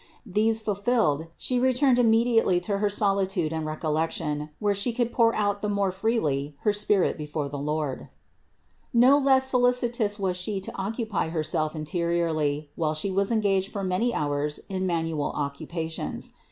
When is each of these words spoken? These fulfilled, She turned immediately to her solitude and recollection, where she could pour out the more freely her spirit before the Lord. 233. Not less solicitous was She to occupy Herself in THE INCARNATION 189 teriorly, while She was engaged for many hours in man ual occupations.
These 0.25 0.61
fulfilled, 0.61 1.27
She 1.37 1.61
turned 1.73 1.99
immediately 1.99 2.59
to 2.61 2.79
her 2.79 2.89
solitude 2.89 3.53
and 3.53 3.67
recollection, 3.67 4.49
where 4.57 4.73
she 4.73 4.93
could 4.93 5.11
pour 5.13 5.35
out 5.35 5.61
the 5.61 5.69
more 5.69 5.91
freely 5.91 6.55
her 6.61 6.73
spirit 6.73 7.19
before 7.19 7.47
the 7.49 7.59
Lord. 7.59 8.09
233. 8.93 8.99
Not 8.99 9.23
less 9.23 9.47
solicitous 9.47 10.17
was 10.17 10.35
She 10.37 10.59
to 10.59 10.75
occupy 10.75 11.29
Herself 11.29 11.75
in 11.75 11.83
THE 11.83 11.91
INCARNATION 11.99 12.19
189 12.35 12.65
teriorly, 12.65 12.69
while 12.75 12.95
She 12.95 13.11
was 13.11 13.31
engaged 13.31 13.71
for 13.71 13.83
many 13.83 14.11
hours 14.11 14.59
in 14.69 14.87
man 14.87 15.05
ual 15.05 15.35
occupations. 15.35 16.31